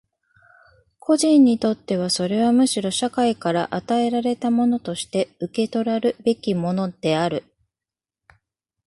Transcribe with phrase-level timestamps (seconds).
[0.97, 7.43] 個人にとってはそれはむしろ社会から与えられたものとして受取らるべきものである。